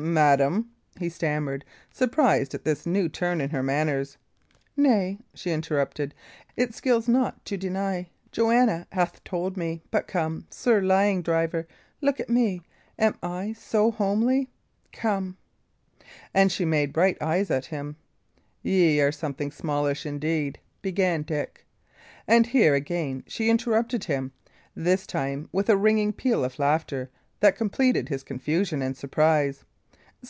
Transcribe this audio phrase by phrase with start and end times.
[0.00, 4.16] "Madam" he stammered, surprised at this new turn in her manners.
[4.76, 6.14] "Nay," she interrupted,
[6.56, 11.66] "it skills not to deny; Joanna hath told me, but come, Sir Lion driver,
[12.00, 12.62] look at me
[12.96, 14.50] am I so homely
[14.92, 15.36] come!"
[16.32, 17.96] And she made bright eyes at him.
[18.62, 21.64] "Ye are something smallish, indeed" began Dick.
[22.28, 24.32] And here again she interrupted him,
[24.76, 27.10] this time with a ringing peal of laughter
[27.40, 29.64] that completed his confusion and surprise.